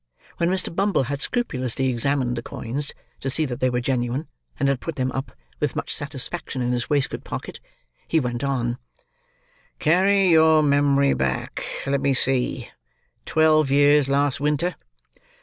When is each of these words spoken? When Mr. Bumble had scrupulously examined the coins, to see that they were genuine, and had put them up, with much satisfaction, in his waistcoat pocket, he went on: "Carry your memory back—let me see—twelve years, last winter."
When 0.37 0.49
Mr. 0.49 0.75
Bumble 0.75 1.03
had 1.03 1.21
scrupulously 1.21 1.87
examined 1.87 2.35
the 2.35 2.41
coins, 2.41 2.91
to 3.19 3.29
see 3.29 3.45
that 3.45 3.59
they 3.59 3.69
were 3.69 3.79
genuine, 3.81 4.27
and 4.59 4.67
had 4.67 4.79
put 4.79 4.95
them 4.95 5.11
up, 5.11 5.31
with 5.59 5.75
much 5.75 5.93
satisfaction, 5.93 6.59
in 6.63 6.71
his 6.71 6.89
waistcoat 6.89 7.23
pocket, 7.23 7.59
he 8.07 8.19
went 8.19 8.43
on: 8.43 8.79
"Carry 9.77 10.29
your 10.31 10.63
memory 10.63 11.13
back—let 11.13 12.01
me 12.01 12.15
see—twelve 12.15 13.69
years, 13.69 14.09
last 14.09 14.39
winter." 14.39 14.73